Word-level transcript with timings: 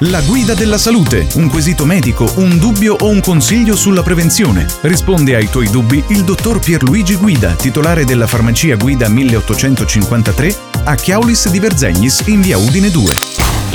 La 0.00 0.20
guida 0.20 0.52
della 0.52 0.76
salute, 0.76 1.26
un 1.36 1.48
quesito 1.48 1.86
medico, 1.86 2.30
un 2.36 2.58
dubbio 2.58 2.96
o 3.00 3.08
un 3.08 3.22
consiglio 3.22 3.74
sulla 3.74 4.02
prevenzione. 4.02 4.66
Risponde 4.82 5.34
ai 5.34 5.48
tuoi 5.48 5.70
dubbi 5.70 6.04
il 6.08 6.22
dottor 6.22 6.58
Pierluigi 6.58 7.16
Guida, 7.16 7.54
titolare 7.54 8.04
della 8.04 8.26
farmacia 8.26 8.76
Guida 8.76 9.08
1853 9.08 10.54
a 10.84 10.94
Chiaulis 10.96 11.48
di 11.48 11.58
Verzegnis 11.58 12.24
in 12.26 12.42
via 12.42 12.58
Udine 12.58 12.90
2. 12.90 13.14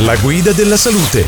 La 0.05 0.15
guida 0.17 0.51
della 0.51 0.77
salute. 0.77 1.25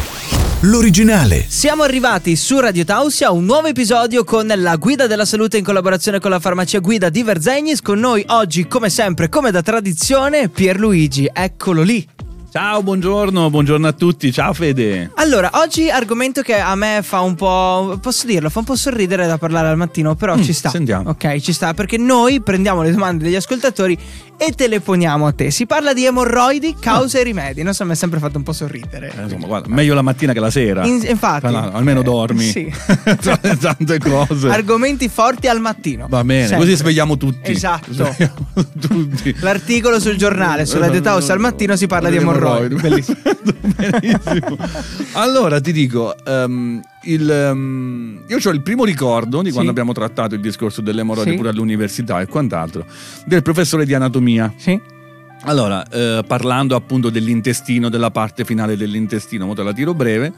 L'originale. 0.60 1.44
Siamo 1.48 1.82
arrivati 1.82 2.36
su 2.36 2.60
Radio 2.60 2.86
Tausia 2.86 3.32
un 3.32 3.46
nuovo 3.46 3.66
episodio 3.66 4.24
con 4.24 4.46
la 4.46 4.76
guida 4.76 5.08
della 5.08 5.26
salute 5.26 5.58
in 5.58 5.64
collaborazione 5.64 6.20
con 6.20 6.30
la 6.30 6.40
farmacia 6.40 6.78
Guida 6.78 7.10
di 7.10 7.24
Verzegnis. 7.24 7.82
Con 7.82 7.98
noi 7.98 8.24
oggi, 8.28 8.68
come 8.68 8.92
sempre, 8.92 9.28
come 9.28 9.50
da 9.50 9.64
tradizione, 9.64 10.50
Pierluigi. 10.50 11.28
Eccolo 11.34 11.82
lì. 11.82 12.08
Ciao, 12.54 12.84
buongiorno, 12.84 13.50
buongiorno 13.50 13.88
a 13.88 13.94
tutti. 13.94 14.32
Ciao 14.32 14.54
Fede. 14.54 15.10
Allora, 15.16 15.50
oggi 15.54 15.90
argomento 15.90 16.44
che 16.44 16.60
a 16.60 16.76
me 16.76 17.00
fa 17.02 17.22
un 17.22 17.34
po'. 17.34 17.98
Posso 18.00 18.28
dirlo, 18.28 18.52
fa 18.52 18.60
un 18.60 18.66
po' 18.66 18.76
sorridere 18.76 19.26
da 19.26 19.40
parlare 19.40 19.70
al 19.70 19.76
mattino, 19.78 20.14
però 20.14 20.38
Mm, 20.38 20.42
ci 20.44 20.54
sta. 20.54 20.70
sentiamo. 20.70 21.10
Ok, 21.10 21.40
ci 21.40 21.52
sta 21.52 21.74
perché 21.74 21.98
noi 21.98 22.42
prendiamo 22.42 22.84
le 22.84 22.92
domande 22.92 23.24
degli 23.24 23.34
ascoltatori 23.36 23.98
e 24.38 24.52
te 24.52 24.68
le 24.68 24.82
poniamo 24.82 25.26
a 25.26 25.32
te. 25.32 25.50
Si 25.50 25.66
parla 25.66 25.94
di 25.94 26.06
emorroidi, 26.06 26.76
cause 26.80 27.22
e 27.22 27.24
rimedi. 27.24 27.64
Non 27.64 27.74
so, 27.74 27.86
mi 27.86 27.94
è 27.94 27.96
sempre 27.96 28.20
fatto 28.20 28.38
un 28.38 28.44
po' 28.44 28.54
sorridere. 28.54 29.12
Eh, 29.18 29.24
insomma, 29.24 29.48
guarda, 29.48 29.74
meglio 29.74 29.96
la 29.96 30.04
mattina 30.04 30.32
che 30.34 30.40
la 30.40 30.52
sera. 30.52 30.86
In- 30.86 31.04
infatti. 31.08 31.52
L'altro, 31.52 31.76
almeno 31.76 32.02
Eh, 32.02 32.04
dormi. 32.04 32.44
sì. 32.44 32.72
Tante 33.60 33.98
cose. 33.98 34.50
Argomenti 34.50 35.10
forti 35.10 35.48
al 35.48 35.60
mattino. 35.60 36.06
Va 36.08 36.24
bene, 36.24 36.42
Sempre. 36.46 36.66
così 36.68 36.78
svegliamo 36.78 37.18
tutti. 37.18 37.50
Esatto. 37.52 37.92
Svegliamo 37.92 38.36
tutti. 38.80 39.36
L'articolo 39.40 40.00
sul 40.00 40.18
giornale, 40.18 40.68
sulla 40.68 40.86
Radio 40.86 41.02
Taos 41.02 41.28
al 41.32 41.40
mattino 41.40 41.76
si 41.76 41.88
parla 41.88 42.12
di 42.12 42.18
emorroidi. 42.18 42.42
Bellissimo. 42.82 43.18
Benissimo. 43.62 44.58
Allora 45.14 45.60
ti 45.62 45.72
dico, 45.72 46.16
ehm, 46.26 46.82
il, 47.04 47.30
ehm, 47.30 48.24
io 48.28 48.38
ho 48.44 48.50
il 48.52 48.62
primo 48.62 48.84
ricordo 48.86 49.42
di 49.42 49.50
quando 49.50 49.64
Sì. 49.64 49.70
abbiamo 49.70 49.94
trattato 49.94 50.36
il 50.36 50.42
discorso 50.42 50.82
dell'emorroide 50.82 51.32
Sì. 51.32 51.36
pure 51.38 51.50
all'università 51.50 52.22
e 52.22 52.28
quant'altro, 52.28 52.86
del 53.26 53.42
professore 53.42 53.86
di 53.86 53.94
anatomia. 53.94 54.54
Sì. 54.58 54.80
Allora, 55.46 55.86
eh, 55.90 56.24
parlando 56.26 56.76
appunto 56.76 57.10
dell'intestino, 57.10 57.90
della 57.90 58.12
parte 58.12 58.46
finale 58.46 58.78
dell'intestino, 58.78 59.54
te 59.54 59.64
la 59.64 59.74
tiro 59.74 59.94
breve. 59.94 60.32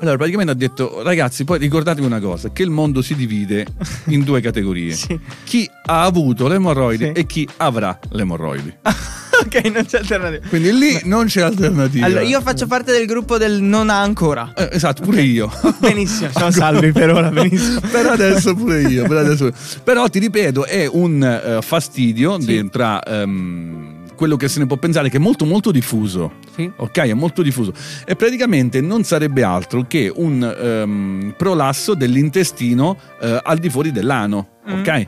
Allora, 0.00 0.16
praticamente 0.16 0.52
ha 0.52 0.56
detto, 0.56 1.02
ragazzi, 1.02 1.44
poi 1.44 1.58
ricordatevi 1.58 2.04
una 2.06 2.18
cosa, 2.20 2.50
che 2.52 2.62
il 2.62 2.70
mondo 2.70 3.00
si 3.00 3.14
divide 3.14 3.64
in 4.06 4.22
due 4.22 4.40
categorie. 4.42 4.92
Sì. 4.92 5.18
Chi 5.44 5.68
ha 5.86 6.02
avuto 6.02 6.46
l'emorroide 6.48 7.12
Sì. 7.14 7.20
e 7.20 7.26
chi 7.26 7.48
avrà 7.58 7.98
l'emorroidi. 8.10 8.72
ok, 9.44 9.64
non 9.72 9.84
c'è 9.84 9.98
alternativa. 9.98 10.48
Quindi 10.48 10.72
lì 10.72 11.00
non 11.04 11.26
c'è 11.26 11.42
alternativa. 11.42 12.06
Allora, 12.06 12.22
io 12.22 12.40
faccio 12.40 12.66
parte 12.66 12.92
del 12.92 13.06
gruppo 13.06 13.38
del 13.38 13.60
non 13.62 13.90
ha 13.90 14.00
ancora. 14.00 14.52
Eh, 14.56 14.68
esatto, 14.72 15.02
pure 15.02 15.22
io. 15.22 15.50
Benissimo, 15.78 16.30
siamo 16.30 16.50
salvi 16.50 16.92
per 16.92 17.10
ora, 17.10 17.30
benissimo. 17.30 17.80
per 17.90 18.06
adesso 18.06 18.54
pure 18.54 18.82
io. 18.82 19.06
Per 19.06 19.16
adesso. 19.16 19.50
Però 19.82 20.08
ti 20.08 20.18
ripeto, 20.18 20.64
è 20.64 20.86
un 20.90 21.22
eh, 21.22 21.62
fastidio 21.62 22.40
Sì. 22.40 22.68
tra 22.70 23.02
ehm, 23.02 24.02
quello 24.14 24.36
che 24.36 24.48
se 24.48 24.60
ne 24.60 24.66
può 24.66 24.76
pensare, 24.76 25.08
che 25.10 25.16
è 25.16 25.20
molto 25.20 25.44
molto 25.44 25.70
diffuso. 25.70 26.32
Sì. 26.54 26.70
Ok, 26.76 26.98
è 26.98 27.14
molto 27.14 27.42
diffuso. 27.42 27.72
E 28.06 28.14
praticamente 28.16 28.80
non 28.80 29.02
sarebbe 29.04 29.42
altro 29.42 29.84
che 29.88 30.10
un 30.14 30.42
ehm, 30.42 31.34
prolasso 31.36 31.94
dell'intestino 31.94 32.96
eh, 33.20 33.40
al 33.42 33.58
di 33.58 33.68
fuori 33.68 33.90
dell'ano. 33.92 34.48
Mm. 34.70 34.78
Ok? 34.80 35.06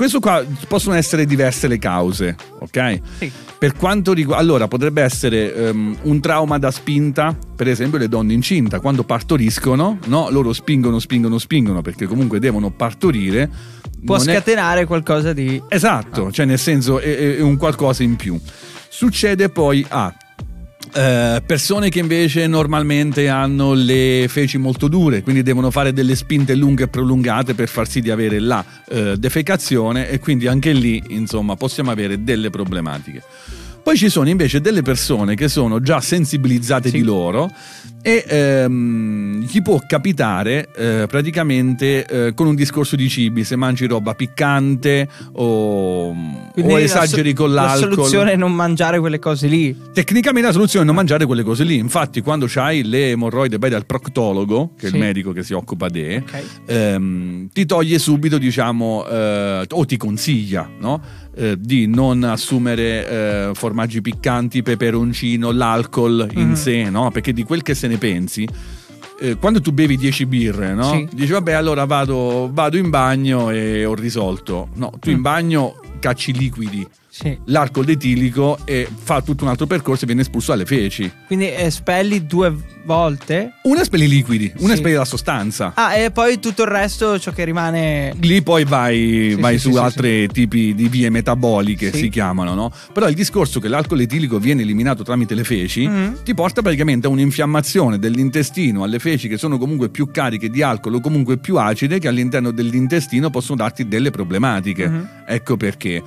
Questo 0.00 0.18
qua 0.18 0.42
possono 0.66 0.94
essere 0.96 1.26
diverse 1.26 1.68
le 1.68 1.76
cause, 1.76 2.34
ok? 2.60 3.00
Sì. 3.18 3.30
Per 3.58 3.76
quanto 3.76 4.14
riguarda, 4.14 4.42
allora 4.42 4.66
potrebbe 4.66 5.02
essere 5.02 5.54
ehm, 5.54 5.98
un 6.04 6.20
trauma 6.22 6.56
da 6.56 6.70
spinta, 6.70 7.36
per 7.54 7.68
esempio 7.68 7.98
le 7.98 8.08
donne 8.08 8.32
incinta, 8.32 8.80
quando 8.80 9.04
partoriscono, 9.04 9.98
no? 10.06 10.30
loro 10.30 10.54
spingono, 10.54 10.98
spingono, 11.00 11.36
spingono 11.36 11.82
perché 11.82 12.06
comunque 12.06 12.38
devono 12.38 12.70
partorire. 12.70 13.46
Può 14.02 14.16
Non 14.16 14.26
è- 14.30 14.32
scatenare 14.36 14.86
qualcosa 14.86 15.34
di. 15.34 15.62
Esatto, 15.68 16.32
cioè 16.32 16.46
nel 16.46 16.58
senso 16.58 16.98
è, 16.98 17.04
è- 17.04 17.36
è 17.36 17.40
un 17.42 17.58
qualcosa 17.58 18.02
in 18.02 18.16
più. 18.16 18.40
Succede 18.88 19.50
poi 19.50 19.84
a 19.86 20.14
eh, 20.92 21.42
persone 21.44 21.88
che 21.88 21.98
invece 21.98 22.46
normalmente 22.46 23.28
hanno 23.28 23.72
le 23.72 24.26
feci 24.28 24.58
molto 24.58 24.88
dure, 24.88 25.22
quindi 25.22 25.42
devono 25.42 25.70
fare 25.70 25.92
delle 25.92 26.14
spinte 26.14 26.54
lunghe 26.54 26.84
e 26.84 26.88
prolungate 26.88 27.54
per 27.54 27.68
far 27.68 27.88
sì 27.88 28.00
di 28.00 28.10
avere 28.10 28.38
la 28.40 28.64
eh, 28.88 29.16
defecazione 29.16 30.08
e 30.08 30.18
quindi 30.18 30.46
anche 30.46 30.72
lì 30.72 31.02
insomma 31.08 31.56
possiamo 31.56 31.90
avere 31.90 32.22
delle 32.24 32.50
problematiche. 32.50 33.22
Poi 33.90 33.98
ci 33.98 34.08
sono 34.08 34.28
invece 34.28 34.60
delle 34.60 34.82
persone 34.82 35.34
che 35.34 35.48
sono 35.48 35.80
già 35.80 36.00
sensibilizzate 36.00 36.90
Sì. 36.90 36.98
di 36.98 37.02
loro 37.02 37.50
e 38.02 38.24
ehm, 38.26 39.40
gli 39.42 39.60
può 39.62 39.80
capitare 39.84 40.68
eh, 40.76 41.06
praticamente 41.08 42.06
eh, 42.06 42.34
con 42.34 42.46
un 42.46 42.54
discorso 42.54 42.94
di 42.94 43.08
cibi, 43.08 43.42
se 43.42 43.56
mangi 43.56 43.86
roba 43.86 44.14
piccante 44.14 45.08
o, 45.32 46.10
o 46.10 46.14
la 46.54 46.80
esageri 46.80 47.30
so- 47.30 47.34
con 47.42 47.52
La 47.52 47.62
l'alcol. 47.64 47.92
soluzione 47.94 48.32
è 48.32 48.36
non 48.36 48.54
mangiare 48.54 49.00
quelle 49.00 49.18
cose 49.18 49.48
lì. 49.48 49.76
Tecnicamente 49.92 50.46
la 50.46 50.54
soluzione 50.54 50.84
è 50.84 50.86
non 50.86 50.94
mangiare 50.94 51.26
quelle 51.26 51.42
cose 51.42 51.64
lì. 51.64 51.74
Infatti, 51.76 52.20
quando 52.20 52.46
c'hai 52.48 52.84
le 52.84 53.10
emorroide, 53.10 53.58
vai 53.58 53.70
dal 53.70 53.84
proctologo, 53.86 54.72
che 54.78 54.86
è 54.86 54.88
Sì. 54.90 54.94
il 54.94 55.00
medico 55.00 55.32
che 55.32 55.42
si 55.42 55.52
occupa 55.52 55.88
di, 55.88 56.14
Ok. 56.14 56.42
ehm, 56.66 57.48
ti 57.52 57.66
toglie 57.66 57.98
subito, 57.98 58.38
diciamo, 58.38 59.04
eh, 59.06 59.66
o 59.68 59.84
ti 59.84 59.96
consiglia, 59.96 60.70
no? 60.78 61.02
Eh, 61.32 61.56
di 61.58 61.86
non 61.86 62.24
assumere 62.24 63.06
eh, 63.08 63.50
formaggi 63.54 64.00
piccanti, 64.02 64.62
peperoncino, 64.62 65.52
l'alcol 65.52 66.28
in 66.34 66.48
Mm. 66.50 66.52
sé, 66.54 66.90
no? 66.90 67.10
Perché 67.12 67.32
di 67.32 67.44
quel 67.44 67.62
che 67.62 67.74
se 67.74 67.86
ne 67.86 67.96
pensi. 67.98 68.46
eh, 69.20 69.36
Quando 69.36 69.60
tu 69.60 69.70
bevi 69.72 69.96
10 69.96 70.26
birre, 70.26 70.74
no? 70.74 70.90
Sì. 70.92 71.06
Dici, 71.12 71.30
vabbè, 71.32 71.52
allora 71.52 71.84
vado, 71.84 72.50
vado 72.52 72.76
in 72.78 72.88
bagno 72.90 73.50
e 73.50 73.84
ho 73.84 73.94
risolto. 73.94 74.68
No, 74.74 74.90
tu 74.98 75.10
in 75.10 75.18
Mm. 75.18 75.22
bagno 75.22 75.80
cacci 76.00 76.32
liquidi 76.32 76.86
Sì. 77.12 77.36
l'alcol 77.46 77.88
etilico 77.88 78.58
e 78.64 78.88
fa 79.02 79.20
tutto 79.20 79.42
un 79.44 79.50
altro 79.50 79.66
percorso 79.66 80.04
e 80.04 80.06
viene 80.06 80.22
espulso 80.22 80.52
alle 80.52 80.64
feci. 80.64 81.10
Quindi 81.26 81.52
eh, 81.52 81.68
spelli 81.70 82.24
due 82.24 82.54
volte. 82.84 83.54
Una 83.64 83.80
espelli 83.82 84.04
i 84.04 84.08
liquidi, 84.08 84.50
una 84.58 84.68
Sì. 84.68 84.74
espelli 84.74 84.94
la 84.94 85.04
sostanza. 85.04 85.72
Ah, 85.74 85.94
e 85.96 86.10
poi 86.12 86.38
tutto 86.38 86.62
il 86.62 86.68
resto, 86.68 87.18
ciò 87.18 87.32
che 87.32 87.44
rimane. 87.44 88.14
Lì 88.20 88.42
poi 88.42 88.64
vai, 88.64 89.32
Sì, 89.34 89.40
vai 89.40 89.58
su 89.58 89.74
altri 89.74 90.28
tipi 90.28 90.74
di 90.74 90.88
vie 90.88 91.10
metaboliche, 91.10 91.92
si 91.92 92.08
chiamano, 92.08 92.54
no? 92.54 92.72
Però 92.92 93.08
il 93.08 93.14
discorso 93.14 93.58
che 93.60 93.68
l'alcol 93.68 94.00
etilico 94.00 94.38
viene 94.38 94.62
eliminato 94.62 95.02
tramite 95.02 95.34
le 95.34 95.44
feci 95.44 95.86
Mhm. 95.88 96.18
ti 96.22 96.32
porta 96.34 96.62
praticamente 96.62 97.06
a 97.06 97.10
un'infiammazione 97.10 97.98
dell'intestino 97.98 98.82
alle 98.84 98.98
feci 99.00 99.28
che 99.28 99.36
sono 99.36 99.58
comunque 99.58 99.88
più 99.88 100.10
cariche 100.12 100.48
di 100.48 100.62
alcol 100.62 100.94
o 100.94 101.00
comunque 101.00 101.38
più 101.38 101.56
acide 101.56 101.98
che 101.98 102.06
all'interno 102.08 102.50
dell'intestino 102.52 103.30
possono 103.30 103.56
darti 103.58 103.88
delle 103.88 104.10
problematiche. 104.10 104.88
Mhm. 104.88 105.08
Ecco 105.26 105.56
perché. 105.56 106.02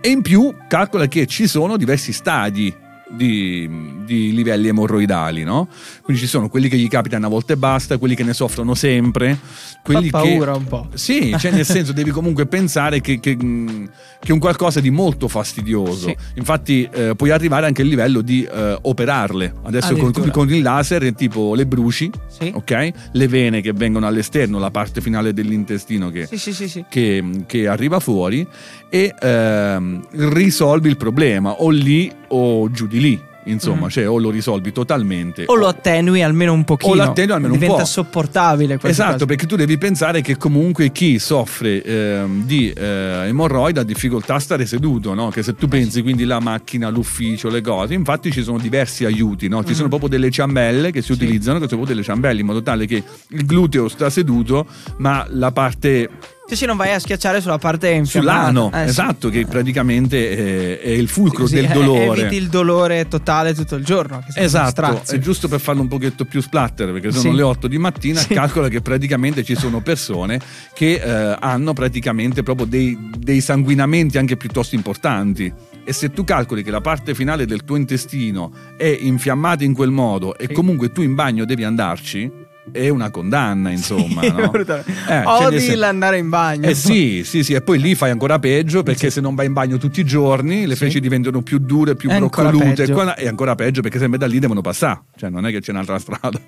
E 0.00 0.08
in 0.08 0.22
più 0.22 0.54
calcola 0.68 1.06
che 1.06 1.26
ci 1.26 1.46
sono 1.46 1.76
diversi 1.76 2.12
stadi 2.12 2.86
di, 3.10 3.68
di 4.04 4.32
livelli 4.34 4.68
emorroidali, 4.68 5.44
no? 5.44 5.68
Quindi 6.02 6.22
ci 6.22 6.28
sono 6.28 6.48
quelli 6.48 6.68
che 6.68 6.76
gli 6.76 6.88
capita 6.88 7.16
una 7.16 7.28
volta 7.28 7.52
e 7.52 7.56
basta, 7.56 7.98
quelli 7.98 8.14
che 8.14 8.24
ne 8.24 8.32
soffrono 8.32 8.74
sempre, 8.74 9.38
quelli 9.82 10.08
Fa 10.08 10.22
che... 10.22 10.28
paura 10.30 10.54
un 10.54 10.64
po'. 10.66 10.88
Sì, 10.94 11.34
cioè 11.38 11.50
nel 11.50 11.64
senso 11.64 11.92
devi 11.92 12.10
comunque 12.10 12.46
pensare 12.46 13.00
che, 13.00 13.20
che, 13.20 13.36
che 13.36 14.28
è 14.28 14.32
un 14.32 14.38
qualcosa 14.38 14.80
di 14.80 14.90
molto 14.90 15.28
fastidioso. 15.28 16.08
Sì. 16.08 16.16
Infatti 16.34 16.88
eh, 16.92 17.14
puoi 17.16 17.30
arrivare 17.30 17.66
anche 17.66 17.82
al 17.82 17.88
livello 17.88 18.20
di 18.20 18.42
eh, 18.44 18.78
operarle. 18.80 19.54
Adesso 19.64 19.96
con, 19.96 20.12
con 20.30 20.52
il 20.52 20.62
laser 20.62 21.12
tipo 21.14 21.54
le 21.54 21.66
bruci, 21.66 22.10
Sì. 22.28 22.50
ok? 22.54 22.90
Le 23.12 23.28
vene 23.28 23.60
che 23.60 23.72
vengono 23.72 24.06
all'esterno, 24.06 24.58
la 24.58 24.70
parte 24.70 25.00
finale 25.00 25.32
dell'intestino 25.32 26.10
che, 26.10 26.26
Sì, 26.26 26.84
che, 26.88 27.24
che 27.46 27.68
arriva 27.68 28.00
fuori 28.00 28.46
e 28.90 29.14
ehm, 29.20 30.06
risolvi 30.32 30.88
il 30.88 30.96
problema 30.96 31.52
o 31.52 31.70
lì 31.70 32.10
o 32.28 32.70
giù 32.70 32.86
di 32.86 32.97
lì. 32.98 33.26
Insomma, 33.44 33.86
Mm. 33.86 33.88
cioè 33.88 34.06
o 34.10 34.18
lo 34.18 34.28
risolvi 34.28 34.72
totalmente 34.72 35.44
O 35.46 35.54
lo 35.54 35.68
attenui 35.68 36.22
almeno 36.22 36.52
un 36.52 36.64
pochino. 36.64 36.92
O 36.92 36.96
lo 36.96 37.02
attenui 37.04 37.32
almeno 37.32 37.54
un 37.54 37.58
Diventa 37.58 37.80
po'. 37.80 37.86
sopportabile 37.86 38.76
questa 38.76 38.88
Esatto, 38.88 39.12
cosa. 39.12 39.24
perché 39.26 39.46
tu 39.46 39.56
devi 39.56 39.78
pensare 39.78 40.20
che 40.20 40.36
comunque 40.36 40.92
chi 40.92 41.18
soffre 41.18 41.82
ehm, 41.82 42.44
di 42.44 42.70
eh, 42.70 42.82
emorroide 43.26 43.80
ha 43.80 43.84
difficoltà 43.84 44.34
a 44.34 44.38
stare 44.38 44.66
seduto, 44.66 45.14
no? 45.14 45.30
Che 45.30 45.42
se 45.42 45.54
tu 45.54 45.66
pensi 45.66 46.02
quindi 46.02 46.24
la 46.24 46.40
macchina, 46.40 46.90
l'ufficio, 46.90 47.48
le 47.48 47.62
cose, 47.62 47.94
infatti 47.94 48.30
ci 48.30 48.42
sono 48.42 48.58
diversi 48.58 49.06
aiuti, 49.06 49.48
no? 49.48 49.64
Ci 49.64 49.70
Mm. 49.70 49.76
sono 49.76 49.88
proprio 49.88 50.10
delle 50.10 50.30
ciambelle 50.30 50.90
che 50.90 51.00
si 51.00 51.06
Sì. 51.06 51.12
utilizzano, 51.12 51.58
che 51.58 51.64
sono 51.68 51.78
proprio 51.78 51.94
delle 51.94 52.02
ciambelle 52.04 52.40
in 52.40 52.46
modo 52.46 52.62
tale 52.62 52.84
che 52.84 53.02
il 53.28 53.46
gluteo 53.46 53.88
sta 53.88 54.10
seduto, 54.10 54.66
ma 54.98 55.26
la 55.30 55.52
parte 55.52 56.10
Sì, 56.48 56.56
sì, 56.56 56.64
non 56.64 56.78
vai 56.78 56.92
a 56.94 56.98
schiacciare 56.98 57.42
sulla 57.42 57.58
parte 57.58 57.90
infiammata. 57.90 58.46
sull'ano, 58.48 58.70
Eh, 58.72 58.84
sì. 58.84 58.88
esatto, 58.88 59.28
che 59.28 59.44
praticamente 59.44 60.78
è, 60.80 60.80
è 60.80 60.88
il 60.88 61.06
fulcro 61.08 61.42
Così, 61.42 61.56
del 61.56 61.66
eh, 61.66 61.72
dolore. 61.74 62.20
Eviti 62.22 62.36
il 62.36 62.48
dolore 62.48 63.06
totale 63.06 63.52
tutto 63.54 63.74
il 63.74 63.84
giorno. 63.84 64.24
Esatto, 64.34 65.02
è 65.08 65.18
giusto 65.18 65.46
per 65.48 65.60
farlo 65.60 65.82
un 65.82 65.88
pochetto 65.88 66.24
più 66.24 66.40
splatter, 66.40 66.90
perché 66.92 67.10
sono 67.10 67.30
Sì. 67.30 67.36
le 67.36 67.42
8 67.42 67.68
di 67.68 67.76
mattina, 67.76 68.20
Sì. 68.20 68.32
calcola 68.32 68.68
che 68.68 68.80
praticamente 68.80 69.44
ci 69.44 69.54
sono 69.56 69.80
persone 69.82 70.40
che 70.72 70.94
eh, 70.94 71.36
hanno 71.38 71.74
praticamente 71.74 72.42
proprio 72.42 72.66
dei, 72.66 72.96
dei 73.18 73.42
sanguinamenti 73.42 74.16
anche 74.16 74.36
piuttosto 74.38 74.74
importanti 74.74 75.52
e 75.84 75.92
se 75.92 76.10
tu 76.12 76.24
calcoli 76.24 76.62
che 76.62 76.70
la 76.70 76.80
parte 76.80 77.14
finale 77.14 77.44
del 77.44 77.64
tuo 77.64 77.76
intestino 77.76 78.52
è 78.78 78.84
infiammata 79.00 79.64
in 79.64 79.74
quel 79.74 79.90
modo 79.90 80.36
e 80.38 80.50
comunque 80.50 80.92
tu 80.92 81.02
in 81.02 81.14
bagno 81.14 81.44
devi 81.44 81.64
andarci, 81.64 82.30
è 82.72 82.88
una 82.88 83.10
condanna, 83.10 83.70
insomma. 83.70 84.22
Sì, 84.22 84.32
no? 84.32 84.52
eh, 85.08 85.22
Odi 85.24 85.60
sen- 85.60 85.78
l'andare 85.78 86.18
in 86.18 86.28
bagno. 86.28 86.68
Eh 86.68 86.74
sì, 86.74 87.22
sì, 87.24 87.42
sì, 87.42 87.54
e 87.54 87.60
poi 87.60 87.78
lì 87.78 87.94
fai 87.94 88.10
ancora 88.10 88.38
peggio 88.38 88.82
perché 88.82 89.08
sì. 89.08 89.14
se 89.14 89.20
non 89.20 89.34
vai 89.34 89.46
in 89.46 89.52
bagno 89.52 89.76
tutti 89.78 90.00
i 90.00 90.04
giorni 90.04 90.66
le 90.66 90.74
sì. 90.74 90.84
feci 90.84 91.00
diventano 91.00 91.42
più 91.42 91.58
dure, 91.58 91.94
più 91.94 92.08
è 92.10 92.18
broccolute 92.18 92.84
ancora 92.84 93.14
e 93.14 93.28
ancora 93.28 93.54
peggio 93.54 93.82
perché 93.82 93.98
sempre 93.98 94.18
da 94.18 94.26
lì 94.26 94.38
devono 94.38 94.60
passare, 94.60 95.02
cioè 95.16 95.30
non 95.30 95.46
è 95.46 95.50
che 95.50 95.60
c'è 95.60 95.70
un'altra 95.72 95.98
strada. 96.00 96.38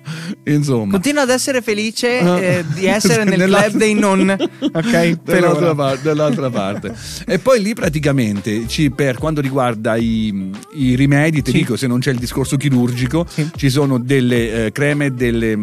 insomma. 0.45 0.91
Continua 0.91 1.23
ad 1.23 1.29
essere 1.29 1.61
felice 1.61 2.19
eh, 2.59 2.65
di 2.73 2.85
essere 2.85 3.23
nel 3.23 3.43
club 3.43 3.71
dei 3.73 3.93
non, 3.93 4.29
ok? 4.29 5.19
dall'altra, 5.23 5.75
parte, 5.75 6.01
dall'altra 6.03 6.49
parte. 6.49 6.93
e 7.25 7.39
poi 7.39 7.61
lì 7.61 7.73
praticamente 7.73 8.67
ci, 8.67 8.91
per 8.91 9.17
quanto 9.17 9.41
riguarda 9.41 9.95
i, 9.95 10.51
i 10.75 10.95
rimedi, 10.95 11.41
ti 11.41 11.51
dico 11.51 11.75
se 11.75 11.87
non 11.87 11.99
c'è 11.99 12.11
il 12.11 12.19
discorso 12.19 12.57
chirurgico, 12.57 13.25
ci 13.55 13.69
sono 13.69 13.97
delle 13.99 14.65
eh, 14.65 14.71
creme, 14.71 15.13
delle 15.13 15.57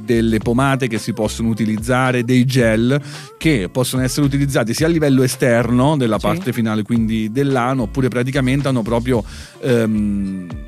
delle 0.00 0.38
pomate 0.38 0.88
che 0.88 0.98
si 0.98 1.12
possono 1.12 1.48
utilizzare, 1.48 2.24
dei 2.24 2.44
gel 2.44 3.00
che 3.36 3.68
possono 3.70 4.02
essere 4.02 4.26
utilizzati 4.26 4.74
sia 4.74 4.86
a 4.86 4.90
livello 4.90 5.22
esterno 5.22 5.96
della 5.96 6.18
parte 6.18 6.46
sì. 6.46 6.52
finale, 6.52 6.82
quindi 6.82 7.30
dell'ano, 7.30 7.82
oppure 7.82 8.08
praticamente 8.08 8.68
hanno 8.68 8.82
proprio... 8.82 9.24
Um, 9.60 10.66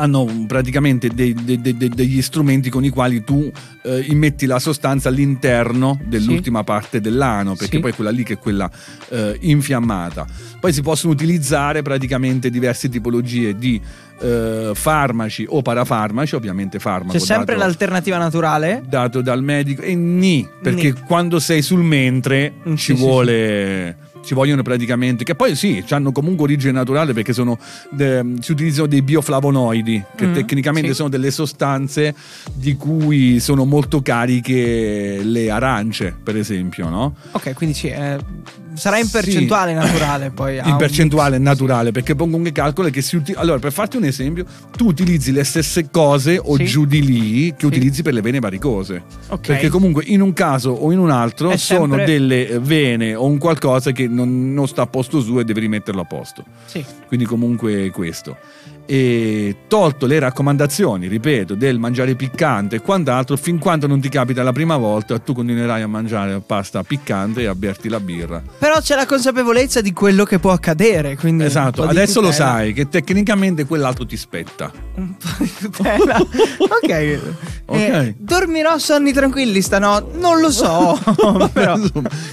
hanno 0.00 0.26
praticamente 0.46 1.08
dei, 1.08 1.34
dei, 1.34 1.60
dei, 1.60 1.74
degli 1.74 2.22
strumenti 2.22 2.70
con 2.70 2.84
i 2.84 2.88
quali 2.88 3.22
tu 3.22 3.50
eh, 3.82 4.00
immetti 4.08 4.46
la 4.46 4.58
sostanza 4.58 5.10
all'interno 5.10 5.98
dell'ultima 6.02 6.60
sì. 6.60 6.64
parte 6.64 7.00
dell'ano, 7.00 7.54
perché 7.54 7.76
sì. 7.76 7.80
poi 7.80 7.90
è 7.90 7.94
quella 7.94 8.10
lì 8.10 8.22
che 8.22 8.34
è 8.34 8.38
quella 8.38 8.70
eh, 9.10 9.36
infiammata. 9.40 10.26
Poi 10.58 10.72
si 10.72 10.80
possono 10.80 11.12
utilizzare 11.12 11.82
praticamente 11.82 12.50
diverse 12.50 12.88
tipologie 12.88 13.56
di 13.56 13.80
eh, 14.20 14.70
farmaci 14.74 15.44
o 15.48 15.60
parafarmaci, 15.62 16.34
ovviamente 16.34 16.78
farmaco. 16.78 17.12
C'è 17.12 17.24
sempre 17.24 17.54
dato, 17.54 17.66
l'alternativa 17.66 18.16
naturale? 18.16 18.82
Dato 18.86 19.20
dal 19.20 19.42
medico. 19.42 19.82
E 19.82 19.94
ni, 19.94 20.48
perché 20.62 20.92
ni. 20.92 21.00
quando 21.06 21.38
sei 21.38 21.62
sul 21.62 21.82
mentre 21.82 22.52
mm, 22.66 22.74
ci 22.74 22.94
sì, 22.96 23.00
vuole... 23.02 24.08
Ci 24.22 24.34
vogliono 24.34 24.62
praticamente, 24.62 25.24
che 25.24 25.34
poi 25.34 25.56
sì, 25.56 25.82
hanno 25.90 26.12
comunque 26.12 26.44
origine 26.44 26.72
naturale 26.72 27.12
perché 27.12 27.32
sono, 27.32 27.58
de, 27.90 28.34
si 28.40 28.52
utilizzano 28.52 28.86
dei 28.86 29.02
bioflavonoidi, 29.02 30.04
che 30.14 30.26
mm, 30.26 30.34
tecnicamente 30.34 30.90
sì. 30.90 30.94
sono 30.94 31.08
delle 31.08 31.30
sostanze 31.30 32.14
di 32.52 32.76
cui 32.76 33.40
sono 33.40 33.64
molto 33.64 34.02
cariche 34.02 35.20
le 35.22 35.50
arance, 35.50 36.14
per 36.22 36.36
esempio, 36.36 36.88
no? 36.88 37.14
Ok, 37.32 37.54
quindi 37.54 37.74
sì, 37.74 37.88
eh, 37.88 38.18
sarà 38.80 38.98
in 38.98 39.08
percentuale 39.12 39.70
sì. 39.70 39.76
naturale 39.76 40.30
poi. 40.30 40.60
In 40.64 40.76
percentuale 40.76 41.36
un... 41.36 41.42
naturale, 41.42 41.92
perché 41.92 42.14
pongo 42.14 42.36
un 42.36 42.50
calcolo 42.50 42.88
che 42.88 43.02
si 43.02 43.16
utilizza... 43.16 43.40
Allora, 43.40 43.58
per 43.58 43.72
farti 43.72 43.96
un 43.96 44.04
esempio, 44.04 44.44
tu 44.76 44.86
utilizzi 44.86 45.30
le 45.30 45.44
stesse 45.44 45.90
cose 45.90 46.40
o 46.42 46.56
sì. 46.56 46.64
giù 46.64 46.86
di 46.86 47.04
lì 47.04 47.50
che 47.50 47.56
sì. 47.60 47.66
utilizzi 47.66 48.02
per 48.02 48.14
le 48.14 48.22
vene 48.22 48.40
varicose. 48.40 49.02
Okay. 49.28 49.38
Perché 49.46 49.68
comunque 49.68 50.04
in 50.06 50.22
un 50.22 50.32
caso 50.32 50.70
o 50.70 50.90
in 50.90 50.98
un 50.98 51.10
altro 51.10 51.50
È 51.50 51.56
sono 51.56 51.94
sempre... 51.94 52.04
delle 52.06 52.58
vene 52.58 53.14
o 53.14 53.26
un 53.26 53.38
qualcosa 53.38 53.92
che 53.92 54.08
non, 54.08 54.52
non, 54.52 54.66
sta 54.66 54.82
a 54.82 54.86
posto 54.86 55.20
su 55.20 55.38
e 55.38 55.44
devi 55.44 55.60
rimetterlo 55.60 56.00
a 56.00 56.04
posto. 56.04 56.44
Sì. 56.64 56.84
Quindi 57.06 57.26
comunque 57.26 57.90
questo. 57.90 58.36
E 58.92 59.54
tolto 59.68 60.06
le 60.06 60.18
raccomandazioni, 60.18 61.06
ripeto, 61.06 61.54
del 61.54 61.78
mangiare 61.78 62.16
piccante 62.16 62.74
e 62.74 62.80
quant'altro, 62.80 63.36
fin 63.36 63.56
quando 63.60 63.86
non 63.86 64.00
ti 64.00 64.08
capita 64.08 64.42
la 64.42 64.50
prima 64.50 64.76
volta, 64.76 65.16
tu 65.20 65.32
continuerai 65.32 65.80
a 65.80 65.86
mangiare 65.86 66.42
pasta 66.44 66.82
piccante 66.82 67.42
e 67.42 67.46
a 67.46 67.54
berti 67.54 67.88
la 67.88 68.00
birra. 68.00 68.42
Però 68.58 68.80
c'è 68.80 68.96
la 68.96 69.06
consapevolezza 69.06 69.80
di 69.80 69.92
quello 69.92 70.24
che 70.24 70.40
può 70.40 70.50
accadere. 70.50 71.16
Esatto, 71.22 71.84
adesso 71.84 72.20
lo 72.20 72.32
sai 72.32 72.72
che 72.72 72.88
tecnicamente 72.88 73.64
quell'altro 73.64 74.04
ti 74.04 74.16
spetta. 74.16 74.72
Un 74.96 75.14
po' 75.16 75.28
di 75.38 75.52
tutela. 75.60 76.16
ok. 76.18 77.20
okay. 77.66 78.08
Eh, 78.08 78.14
dormirò 78.18 78.76
sonni 78.76 79.12
tranquilli 79.12 79.60
stanotte? 79.62 80.18
Non 80.18 80.40
lo 80.40 80.50
so. 80.50 80.98
però. 81.52 81.78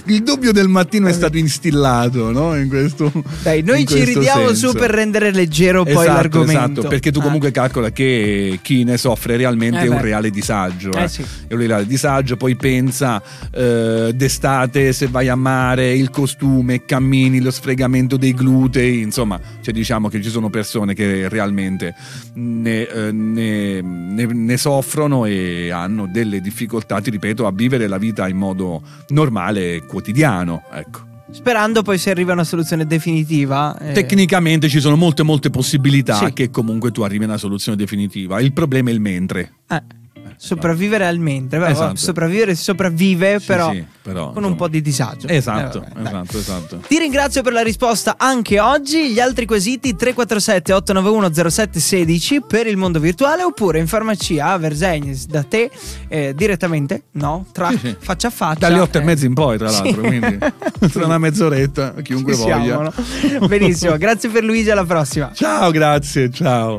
il 0.06 0.22
dubbio 0.24 0.50
del 0.50 0.66
mattino 0.66 1.06
è 1.06 1.12
stato 1.12 1.36
instillato, 1.36 2.32
no? 2.32 2.56
In 2.56 2.68
questo. 2.68 3.12
Dai, 3.44 3.62
noi 3.62 3.86
ci 3.86 4.02
ridiamo 4.02 4.48
senso. 4.48 4.70
su 4.70 4.76
per 4.76 4.90
rendere 4.90 5.30
leggero 5.30 5.84
poi 5.84 5.92
esatto, 5.92 6.12
l'argomento 6.12 6.46
Esatto, 6.52 6.88
perché 6.88 7.10
tu 7.10 7.20
comunque 7.20 7.48
ah. 7.48 7.52
calcola 7.52 7.90
che 7.90 8.58
chi 8.62 8.84
ne 8.84 8.96
soffre 8.96 9.36
realmente 9.36 9.80
eh 9.80 9.84
è 9.84 9.88
un 9.88 10.00
reale 10.00 10.30
disagio. 10.30 10.92
Eh. 10.92 11.02
Eh 11.02 11.08
sì. 11.08 11.24
È 11.46 11.54
un 11.54 11.60
reale 11.60 11.86
disagio, 11.86 12.36
poi 12.36 12.56
pensa 12.56 13.22
eh, 13.52 14.12
d'estate 14.14 14.92
se 14.92 15.06
vai 15.06 15.28
a 15.28 15.36
mare, 15.36 15.92
il 15.92 16.10
costume, 16.10 16.84
cammini, 16.84 17.40
lo 17.40 17.50
sfregamento 17.50 18.16
dei 18.16 18.34
glutei, 18.34 19.00
insomma, 19.00 19.40
cioè 19.60 19.72
diciamo 19.72 20.08
che 20.08 20.22
ci 20.22 20.30
sono 20.30 20.50
persone 20.50 20.94
che 20.94 21.28
realmente 21.28 21.94
ne, 22.34 22.88
eh, 22.88 23.12
ne, 23.12 23.80
ne, 23.80 24.24
ne 24.26 24.56
soffrono 24.56 25.24
e 25.24 25.70
hanno 25.70 26.06
delle 26.06 26.40
difficoltà, 26.40 27.00
ti 27.00 27.10
ripeto, 27.10 27.46
a 27.46 27.52
vivere 27.52 27.86
la 27.86 27.98
vita 27.98 28.28
in 28.28 28.36
modo 28.36 28.82
normale 29.08 29.74
e 29.74 29.86
quotidiano. 29.86 30.64
Ecco. 30.72 31.07
Sperando 31.30 31.82
poi 31.82 31.98
si 31.98 32.10
arrivi 32.10 32.30
a 32.30 32.32
una 32.34 32.44
soluzione 32.44 32.86
definitiva. 32.86 33.76
Eh... 33.78 33.92
Tecnicamente 33.92 34.68
ci 34.68 34.80
sono 34.80 34.96
molte 34.96 35.22
molte 35.22 35.50
possibilità 35.50 36.26
sì. 36.26 36.32
che 36.32 36.50
comunque 36.50 36.90
tu 36.90 37.02
arrivi 37.02 37.24
a 37.24 37.26
una 37.26 37.36
soluzione 37.36 37.76
definitiva. 37.76 38.40
Il 38.40 38.52
problema 38.52 38.90
è 38.90 38.92
il 38.92 39.00
mentre. 39.00 39.52
Eh 39.68 39.97
sopravvivere 40.38 41.06
al 41.06 41.18
mentre. 41.18 41.58
Beh, 41.58 41.70
esatto. 41.70 41.96
Sopravvivere 41.96 42.54
si 42.54 42.62
sopravvive, 42.62 43.38
sì, 43.40 43.46
però, 43.46 43.72
sì, 43.72 43.84
però, 44.02 44.26
con 44.26 44.28
insomma. 44.28 44.46
un 44.46 44.56
po' 44.56 44.68
di 44.68 44.80
disagio. 44.80 45.26
Esatto, 45.26 45.84
eh, 45.84 46.00
esatto, 46.00 46.38
esatto. 46.38 46.76
Ti 46.86 46.98
ringrazio 46.98 47.42
per 47.42 47.52
la 47.52 47.62
risposta 47.62 48.14
anche 48.16 48.60
oggi. 48.60 49.10
Gli 49.10 49.20
altri 49.20 49.44
quesiti 49.46 49.96
347 49.96 50.72
891 50.72 51.50
0716 51.50 52.42
per 52.46 52.66
il 52.66 52.76
mondo 52.76 53.00
virtuale 53.00 53.42
oppure 53.42 53.80
in 53.80 53.86
farmacia 53.86 54.52
a 54.52 54.58
Versegnes 54.58 55.26
da 55.26 55.42
te 55.42 55.70
eh, 56.08 56.32
direttamente, 56.34 57.02
no? 57.12 57.46
Tra 57.52 57.70
sì, 57.70 57.96
faccia 57.98 58.28
a 58.28 58.30
faccia. 58.30 58.60
Dalle 58.60 58.80
otto 58.80 58.98
eh. 58.98 59.00
e 59.00 59.04
mezza 59.04 59.26
in 59.26 59.34
poi, 59.34 59.58
tra 59.58 59.70
l'altro, 59.70 60.00
quindi 60.02 60.38
tra 60.92 61.04
una 61.04 61.18
mezz'oretta, 61.18 61.94
chiunque 62.02 62.34
Ci 62.34 62.40
voglia. 62.40 62.62
Siamo, 62.62 62.82
no? 63.40 63.46
Benissimo, 63.48 63.96
grazie 63.96 64.28
per 64.28 64.44
Luigi, 64.44 64.70
alla 64.70 64.84
prossima. 64.84 65.32
Ciao, 65.34 65.70
grazie, 65.70 66.30
ciao. 66.30 66.78